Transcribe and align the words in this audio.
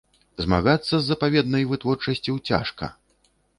Змагацца 0.45 0.91
з 0.93 1.01
запаведнай 1.11 1.69
вытворчасцю 1.73 2.33
цяжка. 2.53 2.93